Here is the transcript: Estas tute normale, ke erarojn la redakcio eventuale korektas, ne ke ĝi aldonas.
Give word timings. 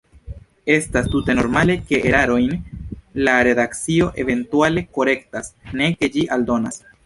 Estas 0.75 1.09
tute 1.15 1.35
normale, 1.39 1.75
ke 1.91 1.99
erarojn 2.11 2.57
la 3.27 3.37
redakcio 3.51 4.11
eventuale 4.27 4.87
korektas, 4.99 5.57
ne 5.83 5.95
ke 6.01 6.15
ĝi 6.17 6.29
aldonas. 6.39 6.87